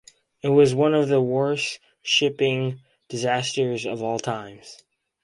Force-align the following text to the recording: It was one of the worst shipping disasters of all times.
It 0.41 0.47
was 0.47 0.73
one 0.73 0.95
of 0.95 1.09
the 1.09 1.21
worst 1.21 1.79
shipping 2.01 2.81
disasters 3.07 3.85
of 3.85 4.01
all 4.01 4.17
times. 4.17 4.81